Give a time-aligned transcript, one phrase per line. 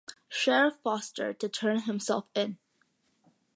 [0.29, 2.57] Sheriff Foster to turn himself in.